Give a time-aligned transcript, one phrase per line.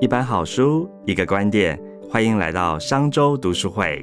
[0.00, 4.02] 一本好书，一个观点，欢迎来到商周读书会。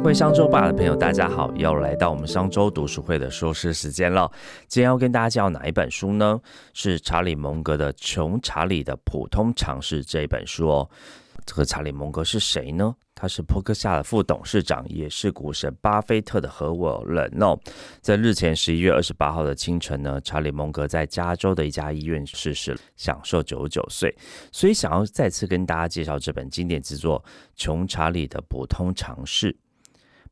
[0.00, 4.30] 各位商周吧的朋友，大家好，又来到我们商周读书会的说诗时间了。
[4.68, 6.40] 今天要跟大家介绍哪一本书呢？
[6.74, 10.88] 是查理蒙格的《穷查理的普通常识》这一本书哦。
[11.44, 12.94] 这个查理蒙格是谁呢？
[13.22, 17.56] 他是波克夏的副董事长，也是股神巴菲特的合伙人哦。
[18.00, 24.12] 在日前十一月二十八号的清晨呢，查理蒙格在加州的一家医院逝世，享受九十九岁。
[24.50, 27.22] 所以想要再次跟大家介绍这本经典之作
[27.54, 29.52] 《穷查理的普通常识》。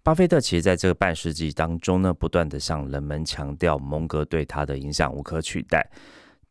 [0.02, 5.88] 巴菲特其实在这个半世纪当中呢，不断的向人们强调蒙格对他的影响无可取代。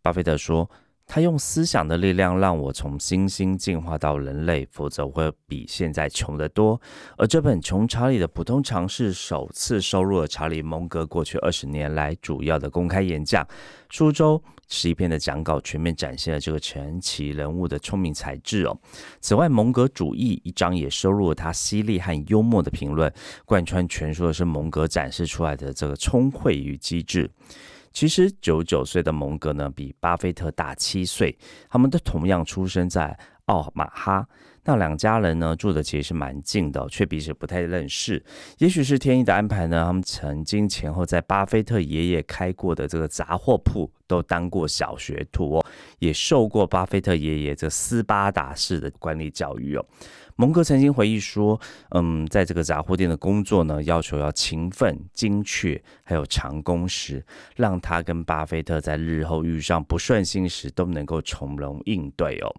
[0.01, 0.71] 巴菲特说。
[1.09, 6.79] 他用思想的力量让我从猩猩进化到人类，否则会比现在穷得多。
[7.17, 13.43] 而这本《穷查理的普通常识》首次收录了查理·蒙格过去二十年来主要的公开演讲。
[13.89, 18.79] 书中十一篇的讲稿全面展现了这个传奇人物的聪明才智哦。
[19.19, 23.11] 此外，蒙格主义一章也收录了他犀利和幽默的评论，
[23.45, 27.31] 贯穿全书的是蒙格展示出来的这个聪慧与机智。
[27.91, 31.37] 其实九九岁的蒙格呢，比巴菲特大七岁。
[31.69, 34.27] 他们都同样出生在奥马哈。
[34.63, 38.23] 那两家人呢，住的其实是蛮近的，却彼此不太认识。
[38.57, 45.65] 也许是天意的安排呢，他们曾经前后在巴菲特爷爷开过的这个杂货铺都当过小学徒哦，
[45.99, 49.85] 也受过巴菲特爷爷这斯巴达式的管理教育哦。
[50.35, 51.59] 蒙哥曾经回忆说
[51.91, 57.25] ：“嗯，在这个杂货店的工作呢，要求要勤奋、精确，还有长工时，
[57.57, 62.55] 让他跟巴菲特在日后遇上不顺心时都能够从容应对哦。”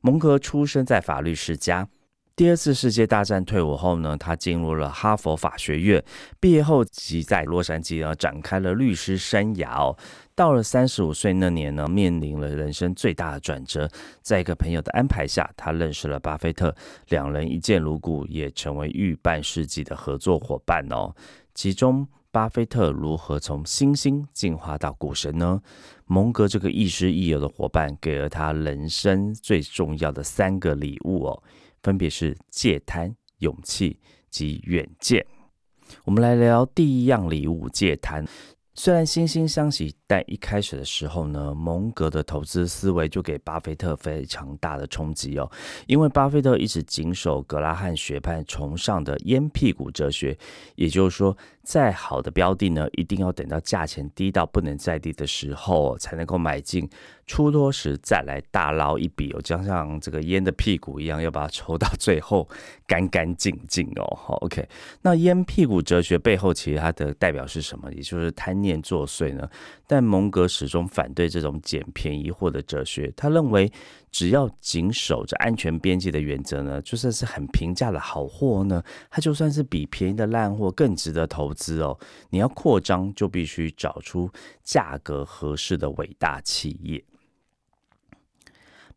[0.00, 1.88] 蒙格出生在法律世家。
[2.36, 6.02] 第二次世界大战退伍后呢，他进入了哈佛法学院。
[6.40, 9.94] 毕业后即在洛杉矶呢展开了律师生涯哦。
[10.34, 13.86] 到了三十五岁那年呢，面临了人生最大的转折。
[14.22, 16.74] 在一个朋友的安排下，他认识了巴菲特，
[17.08, 21.14] 两人一见如故，也成为逾半世纪的合作伙伴哦。
[21.54, 25.60] 其中，巴菲特如何从星星进化到股神呢？
[26.06, 31.42] 蒙格这个亦师亦友的伙伴，给了他人生最重要的三个礼物哦。
[31.82, 33.98] 分别是戒贪、勇气
[34.30, 35.26] 及远见。
[36.04, 38.24] 我们来聊第一样礼物——戒贪。
[38.82, 45.46] 虽然惺惺相惜，但一开始的时候呢，蒙格的投资思维就给巴菲特非常大的冲击哦。
[45.86, 50.34] 因为巴菲特一直谨守格拉汉学派崇尚的烟屁股哲学，
[50.76, 56.88] 也就是说，再好的标的呢，一定要等到价钱低到不能再低的时候才能够买进。
[57.26, 62.48] 出多时再来大捞一笔哦，就像这个烟的屁股一样，要把它抽到最后
[62.88, 64.02] 干干净净哦。
[64.40, 64.68] ，OK，
[65.02, 67.92] 那烟屁股哲学背后其实它的代表是什么？
[67.92, 69.48] 也就是贪念作祟呢？
[69.86, 73.72] 但蒙格始终反对这种捡便宜货的哲学，他认为
[74.10, 81.98] 只要谨守着安全边际的原则呢，就算是很平价的好货呢，它就算是比便宜的烂货更值得投资哦。
[82.28, 84.30] 你要扩张，就必须找出
[84.62, 87.02] 价格合适的伟大企业。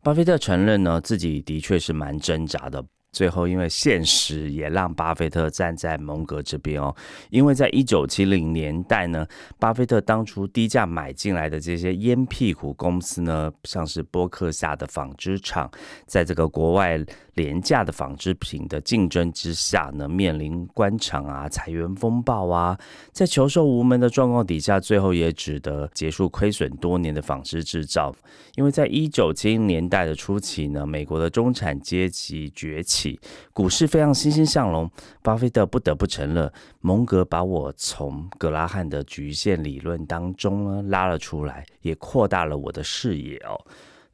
[0.02, 2.84] 巴菲特承认呢，自己的确是蛮挣扎的。
[3.14, 6.94] 最后，因为现实也让巴菲特站在蒙格这边哦。
[7.30, 9.24] 因为在一九七零年代呢，
[9.60, 15.70] 巴菲特当初低价买进来的这些烟屁股公司呢，像是波克夏的纺织厂，
[16.06, 16.98] 在这个国外
[17.34, 22.78] 廉价的纺织品的竞争之下呢，面临官场啊、裁员风暴啊，
[23.12, 28.14] 在求售无门的状况底下，最后也只得结束亏损多年的纺织制造。
[28.56, 33.18] 因为在一九七零年代的初期呢，美国的中产阶级崛起。
[33.52, 34.88] 股市非常欣欣向荣，
[35.22, 43.60] 巴菲特不得不承认，蒙格把我从格拉汉的局限理论当中呢拉了出来，也扩大了我的视野哦。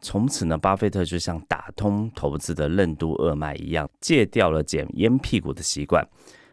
[0.02, 6.06] 从此呢，巴菲特就像打通投资的任督二脉一样，戒掉了捡烟屁股的习惯，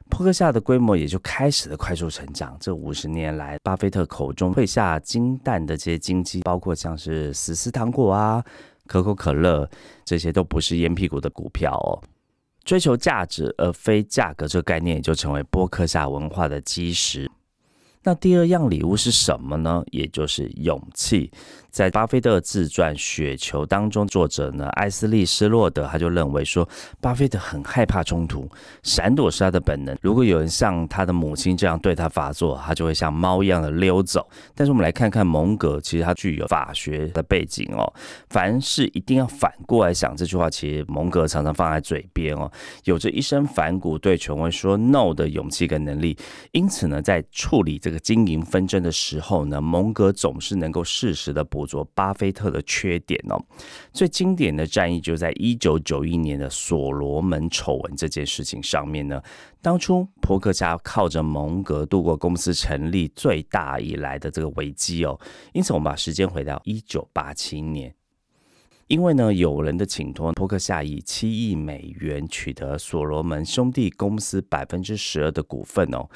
[0.10, 2.56] 扑克夏的规模也就开始了快速成长。
[2.60, 8.44] 这五十年来，巴菲特口中会下金蛋的这些金鸡，包括像是死斯糖果啊、
[8.86, 9.70] 可口可乐，
[10.06, 12.00] 这些都不是烟屁股的股票哦。
[12.64, 17.32] 追求价值而非价格，这个概念也就成为波克夏文化的基石。
[18.04, 19.84] 那第二样礼物是什么呢？
[19.92, 21.30] 也就是勇气。
[21.70, 26.68] 在巴菲特自传《雪球》当中，作者呢艾斯利斯洛德他就认为说，
[27.00, 28.50] 巴菲特很害怕冲突，
[28.82, 29.96] 闪躲是他的本能。
[30.02, 34.28] 如果有人像他的母亲这样对他发作，他就会像猫一样的溜走。
[34.56, 37.94] 但是我们来看看蒙格，其实他具有法学的背景哦。
[38.30, 42.52] 凡事一定要反过来想，这句话其实蒙格常常放在嘴边哦。
[42.86, 46.18] 有着一身反骨对权威说 no 的勇气跟能力，
[46.54, 53.42] 因此呢，在处理这个经营纷争的时候呢，蒙格总是能够适时的捕捉巴菲特的缺点哦。
[53.94, 59.22] 最经典的战役就在一九九一年的所罗门丑闻这件事情上面呢。
[59.62, 65.18] 当初伯克夏靠着蒙格度过公司成立最大以来的这个危机哦。
[65.54, 67.94] 因此，我们把时间回到一九八七年。
[68.88, 76.08] 因为呢，有人的请托，伯克夏以七亿美元取得所罗门兄弟公司百分之十二的股份哦。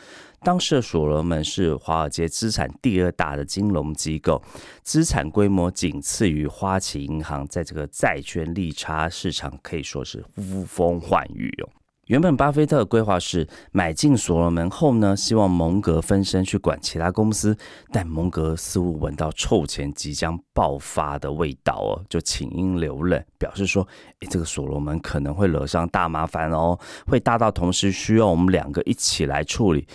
[0.43, 4.41] 当时的所罗门是华尔街资产第二大的金融机构，
[4.81, 11.69] 资产规模仅次于花旗银行，在这个债券利差市场可以说是呼风唤雨哦。
[12.07, 17.55] 原本巴菲特的规划是买进所罗门后呢，希望蒙格分身去管其他公司，
[17.91, 23.87] 但蒙格似乎闻到臭钱即将爆发的味道哦，就请缨留刃，表示说
[24.19, 29.87] ：“诶，这个所罗门可能会惹上大麻烦哦，会大到同时需要我们两个一起来处理。”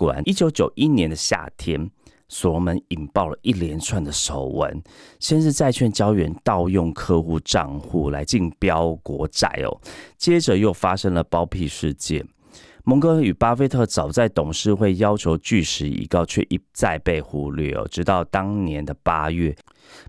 [0.00, 1.90] 果然，一九九一年的夏天。
[2.32, 4.80] 所罗门引爆了一连串的丑闻，
[5.18, 9.80] 先是债券交易员盗用客户账户来竞标国债哦，
[10.16, 12.24] 接着又发生了包庇事件。
[12.84, 17.84] 蒙哥与巴菲特早在董事会要求据实以告，却一再被忽略哦。
[17.90, 19.54] 直到当年的八月，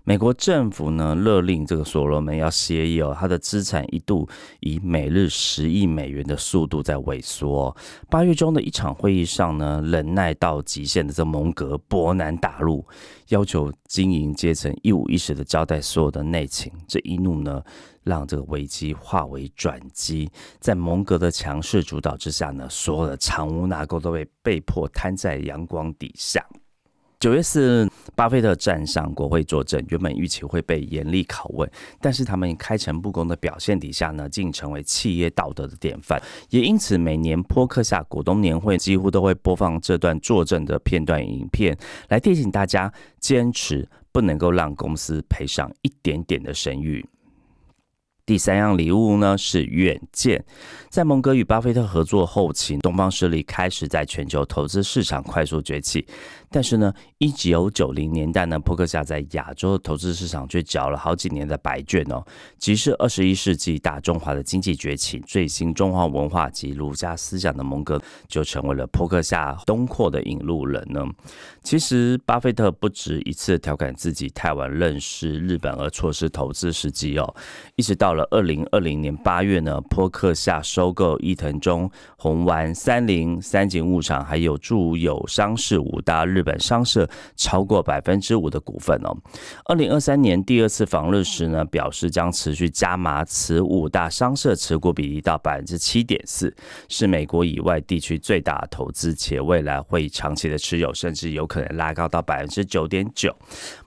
[0.04, 4.28] 美国政府呢勒令这个所罗门要歇业哦，他的资产一度
[4.60, 7.76] 以每日十亿美元的速度在萎缩。
[8.10, 12.84] 八月中的一场会议上呢，忍耐到极限的这蒙格勃南大陆，
[13.28, 16.72] 要求经营阶层一五一十的交代所有的内情。
[16.86, 17.62] 这一怒呢。
[18.04, 26.44] 让这个危机化为转机，在蒙格的强势主导之下呢，所有的藏污纳垢都被被迫摊在阳光底下。
[27.22, 31.70] 九月四日，巴菲特站上国会作证，原本预期会被严厉拷问，
[32.00, 36.20] 但是他们开诚布公的表现底下呢，竟成为企业道德的典范。
[36.50, 41.78] 也因此，每年波克夏股东年会几乎都会播放这段作证的片段影片，
[42.08, 47.06] 来提醒大家坚持不能够让公司赔上一点点的声誉。
[48.24, 50.42] 第三样礼物呢是远见，
[50.88, 56.06] 在蒙哥与巴菲特合作后期，东方势力开始在全球投资市场快速崛起。
[56.52, 62.24] 但是呢，一九九零年代呢，扑克夏在亚洲的投资市场却缴了好几年的白卷哦。
[62.58, 71.04] 即是二十一世纪大中华的经济崛起，最新中华文化及儒家思想的蒙哥就成为了扑克夏东扩的引路人呢。
[71.64, 77.34] 其实，巴菲特不止一次调侃自己太晚认识日本而错失投资时机哦，
[77.74, 78.12] 一直到。
[78.12, 89.16] 了二零二零年八月呢，波克夏收购伊藤忠、红丸、三菱、三井物产，还有住友商事五大日日本商社超过百分之五的股份哦。
[89.64, 96.54] 二零二三年第二次访日时呢，表示将持续加码此五大商社持股比例到百分之七点四，
[96.88, 103.34] 是美国以外地区最大投资，且未来会长期的持有，甚至有可能拉高到百分之九点九。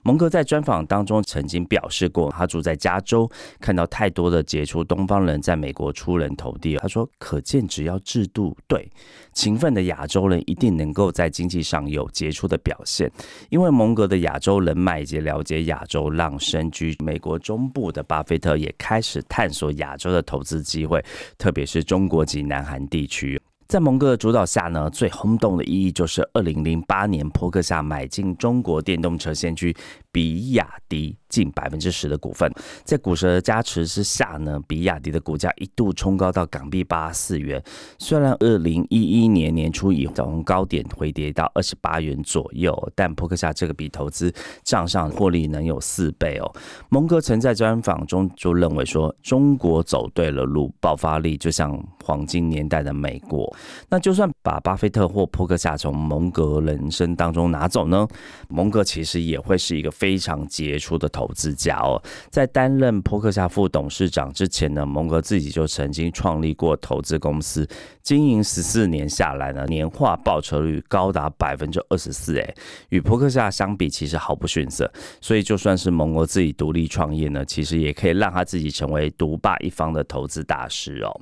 [0.02, 3.30] 蒙哥在专访当中曾经表示过，他住在加州，
[3.60, 4.10] 看到太。
[4.16, 8.90] 多的杰出东方人在美国出人头地，他说：“可见只要制度对，
[9.34, 13.10] 勤奋的亚洲人一定能够在经济上有杰出的表现。
[13.48, 21.04] 因为蒙格的亚洲人脉以及了解亚洲，浪身居美国中部的巴菲特也开始探索亚洲的投资机会，
[21.38, 23.40] 特别是中国及南韩地区。
[23.68, 29.76] 在蒙哥的主导下呢，最轰动的意义就是二零零八年，坡克夏买进中国电动车先驱
[30.16, 32.50] 比亚迪。”近百分之十的股份，
[32.84, 37.62] 在股神的加持之下呢，比亚迪的股价一度冲高到港币八四元。
[37.98, 46.50] 虽然二零一一年年初以从高点回跌到二十八元左右，但扑克下这个笔投资账上获利能有四倍哦。
[46.90, 53.52] 蒙哥曾在专访中就认为说，中国走对了路，爆发力就像黄金年代的美国。
[53.90, 58.06] 那就算把巴菲特或扑克下从蒙哥人生当中拿走呢，
[58.48, 61.10] 蒙哥其实也会是一个非非常杰出的。
[61.16, 61.96] 投资家哦，
[62.30, 67.66] 在担任波克夏副董事长之前呢，蒙格自己就曾经创立过投资公司，
[68.02, 72.54] 经营十四年下来呢，年化报酬率高达百分之二十四，哎，
[72.90, 74.92] 与波克夏相比，其实毫不逊色。
[75.22, 81.20] 所以就算是蒙格自己独立创业呢，其实也可以让他自己成为独霸一方的投资大师哦。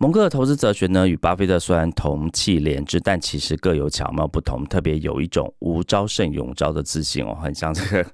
[0.00, 4.64] 蒙哥的投资哲学呢，与巴菲特虽然同气连枝，但其实各有巧妙不同。
[4.66, 8.08] 特别有一种无招胜有招的自信哦，很像这个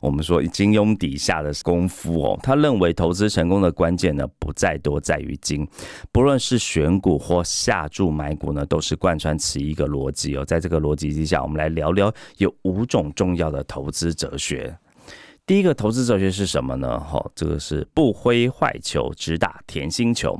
[0.00, 2.40] 我们说金庸底下的功夫哦。
[2.42, 5.68] 他认为投资成功的关键呢，不在多，在于精。
[6.10, 10.42] 不论是选股或下注买股呢，都是贯穿此一个逻辑哦。
[10.42, 14.74] 在这个逻辑之下，我们来聊聊有五种重要的投资哲学。
[15.44, 16.98] 第一个投资哲学是什么呢？
[17.00, 20.38] 哈，这个是不挥坏球，只打甜心球。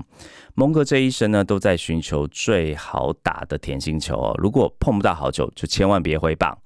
[0.59, 4.35] 蒙哥这一生呢，都在寻求最好打的甜心球哦。
[4.39, 6.59] 如果碰不到好球，就千万别挥棒。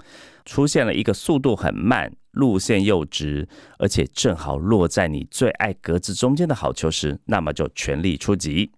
[0.47, 3.47] 出现了一个速度很慢、路线又直，
[3.79, 8.73] 而且正好落在你最爱格子中间的好球时，那么就全力出击。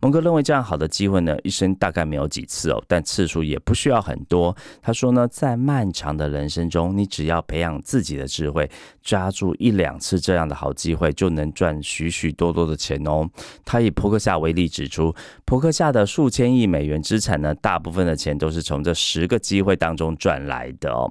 [0.00, 4.54] 蒙哥认为这样好的机会呢，一生大概没有几次哦，但次数也不需要很多。
[4.82, 8.70] 他说呢，在漫长的人生中，你只要培养自己的智慧，
[9.02, 13.28] 抓住一两次这样的好机会，就能赚许许多多的钱哦。
[13.64, 21.10] 他以扑克夏为例指出，扑克夏的数千亿美元资产呢，大部分的钱都是从这十个机会当中赚来的哦。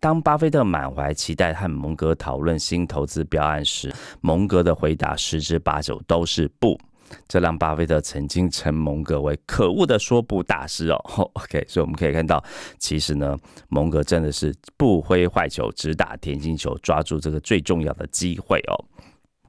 [0.00, 6.78] 当巴菲特满怀期待和蒙哥讨论新投资标案时，蒙哥的回答十之八九都是不。
[7.28, 10.96] 这让巴菲特曾经称蒙格为可恶的说不大师哦。
[11.34, 12.42] OK，所以我们可以看到，
[12.78, 13.36] 其实呢，
[13.68, 18.84] 蒙格真的是不挥坏球，只打甜心球，抓住这个最重要的机会哦。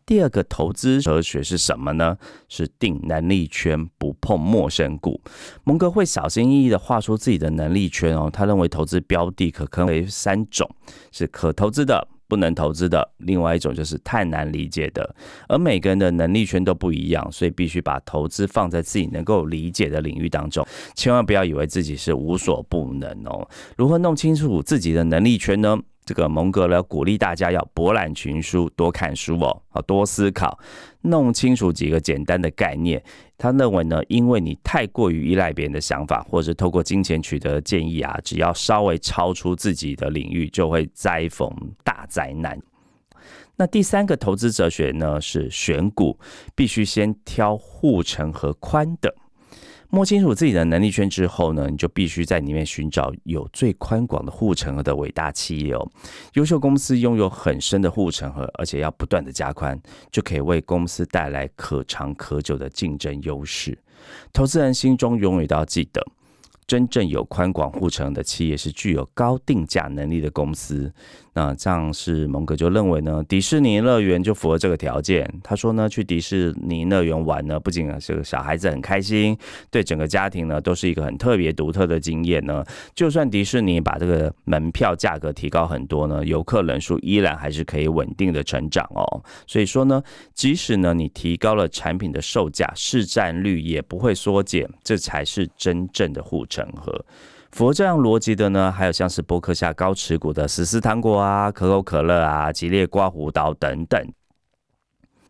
[0.05, 2.17] 第二个投资哲学是什么呢？
[2.49, 5.21] 是定能力圈，不碰陌生股。
[5.63, 8.29] 蒙格会小心翼翼的画出自己的能力圈哦。
[8.29, 10.69] 他认为投资标的可分为三种，
[11.13, 12.05] 是可投资的。
[12.33, 15.15] 不能投资的，另外一种就是太难理解的，
[15.47, 23.47] 而每个人的能力圈都不一样，所以必须把投资放在自己能够理解的领域当中，千万不要以为自己是无所不能哦。
[23.77, 25.77] 如何弄清楚自己的能力圈呢？
[26.05, 30.57] 这个蒙格呢鼓励大家要博览群书，多看书哦，啊，多思考，
[31.01, 33.01] 弄清楚几个简单的概念。
[33.37, 41.49] 他认为呢，因为你太过于依赖别人的想法，或者透过金钱取得建议啊，只要稍微超出自己的领域，就会灾逢
[41.83, 42.59] 大灾难。
[43.55, 46.17] 那第三个投资哲学呢，是选股
[46.55, 49.13] 必须先挑护城河宽的。
[49.93, 55.87] 摸清楚自己的能力圈之后呢，你就必须在里面寻找有最宽广的护城河的伟大企业哦。
[56.33, 59.79] 优秀公司拥有很深的护城河，而且要不断的加宽，
[60.11, 63.77] 就可以为公司带来可长可久的竞争优势。
[64.33, 66.03] 投资人心中永远都要记得。
[66.65, 70.91] 真正有宽广护城的企业是具有高定价能力的公司。
[71.33, 75.27] 那这样是蒙格就认为呢，迪士尼乐园就符合这个条件。
[75.43, 79.35] 他说呢，去迪士尼乐园玩呢，不仅是小孩子很开心，
[79.71, 82.63] 对整个家庭呢都是一个很特别独特的经验呢。
[82.93, 89.03] 就算迪士尼把这个门票价格提高很多呢，游客人数依然还是可以稳定的成长哦。
[89.47, 90.01] 所以说呢，
[90.33, 96.45] 即使呢你提高了产品的售价，市占率也不会缩减，这才是真正的护。
[96.53, 96.93] 城河
[97.53, 104.03] 符合这样逻辑的呢，还有像是波克夏高持股的十斯糖果啊、可口可乐啊、吉列刮胡刀等等。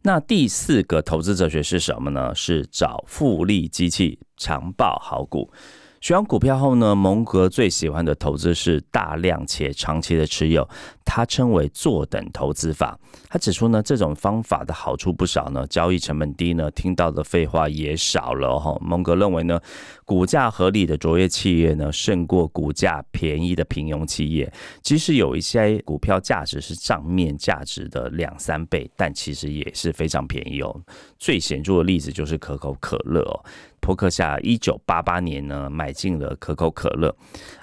[0.03, 2.33] 那第四个投资哲学是什么呢？
[2.33, 5.51] 是找复利机器，长报好股。
[5.99, 10.67] 选完股票后呢，蒙格最喜欢的投资是大量且长期的持有，
[11.05, 12.99] 他称为坐等投资法。
[13.29, 18.77] 他指出呢，这种方法的好处不少呢，交易成本低呢，听到的废话也少了哈。
[18.81, 19.57] 蒙格认为呢，
[20.05, 24.51] 股价合理的卓越企业呢，胜过股价便宜的平庸企业。
[24.81, 30.75] 即使有一些股票价值是账面价值的两三倍，但其实也是非常便宜哦。
[31.17, 33.45] 最显著的例子就是可口可乐哦。
[33.79, 37.13] 扑克夏一九八八年呢买进了可口可乐，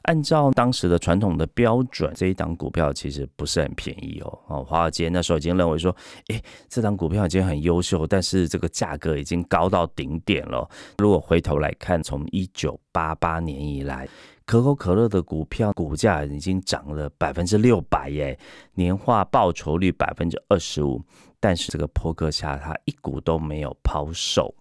[0.02, 4.38] 按照当时的传统的标准，这一档股票其实不是很便宜哦。
[4.46, 5.96] 哦，华尔街那时候已经认为说，
[6.28, 10.68] 诶，这档股票已经很优秀，但是这个价格已经高到顶点了。
[10.98, 14.08] 如果回头来看，从一九八八年以来，
[14.44, 18.38] 可口可乐的股票股价已经涨了百分之六百耶，
[18.74, 21.02] 年化报酬率百分之二十五，
[21.38, 24.54] 但是这个破克夏它一股都没有抛售。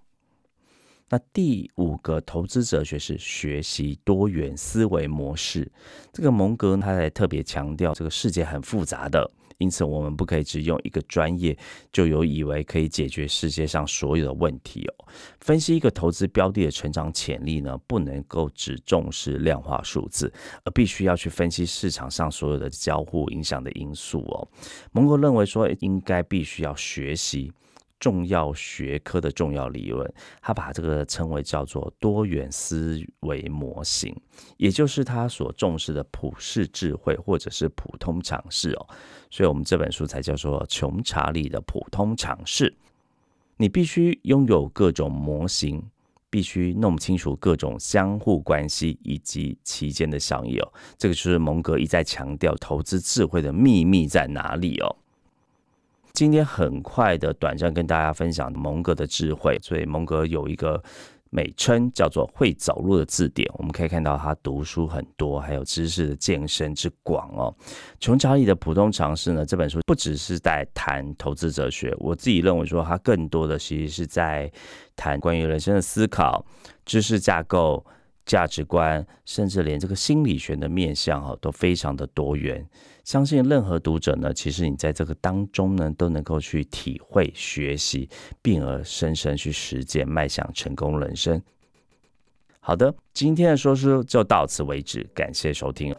[1.11, 5.71] 那第五个投资哲学是学习多元思维模式。
[6.13, 11.57] 这个蒙格他还特别强调，这个世界很复杂的，因此我们不可以只用一个专业
[11.93, 15.05] 就有以为可以解决世界上所有的问题哦。
[15.39, 24.47] 分析一个投资标的的成长潜力呢，不能够只重视量化数字，而必须要去分析市场上所有的交互影响的因素哦。
[24.91, 27.51] 蒙哥认为说，应该必须要学习。
[27.99, 34.15] 重要学科的重要理论，他把这个称为叫做多元思维模型，
[34.57, 38.87] 也就是他所重视的普世智慧或者是普通常识哦。
[39.29, 42.69] 所以，我们这本书才叫做《穷查理的普通常识》。
[43.57, 45.83] 你必须拥有各种模型，
[46.29, 50.73] 必须弄清楚各种相互关系以及其间的效益哦。
[50.97, 54.95] 这个就是蒙格一再强调投资智慧的秘密在哪里哦。
[56.19, 60.83] 今天很快的短暂跟大家分享蒙格的智慧，所以蒙格有一个
[61.29, 63.49] 美称叫做“会走路的字典”。
[63.57, 67.55] 我们可以看到他读书很多，还有知识的健身之广哦。
[68.01, 69.45] 穷查理的普通常识呢？
[69.45, 74.51] 这本书不只是在谈投资哲学，我自己认为说，它更多的其实是在
[74.97, 76.45] 谈关于人生的思考、
[76.83, 77.85] 知识架构、
[78.25, 82.67] 价值观，甚至连这个心理学的面向哈都非常的多元。
[83.09, 88.07] 相信任何读者呢，其实你在这个当中呢，都能够去体会、学习，
[88.39, 91.41] 并而深深去实践，迈向成功人生。
[92.59, 95.91] 好的，今天的说书就到此为止，感谢收听。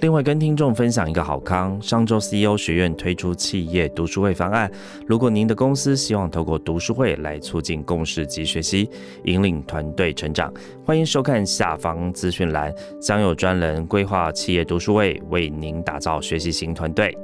[0.00, 4.70] 另外，跟听众分享一个好康，上周 CEO 学院推出企业读书会方案。
[5.06, 8.88] 如果您的公司希望透过读书会来促进共识及学习，
[9.24, 10.52] 引领团队成长，
[10.84, 17.16] 欢迎收看下方资讯栏，将有专人规划企业读书会，为您打造学习型团队。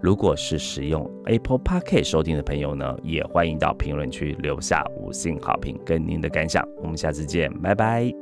[0.00, 6.66] 如果是使用 Apple p a r k 收听的朋友呢，也欢迎到评论区留下五星好评跟您的感想。
[6.82, 8.21] 我们下次见，拜拜。